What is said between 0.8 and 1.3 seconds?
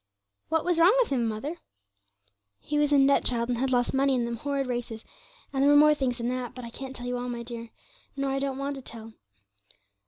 with him,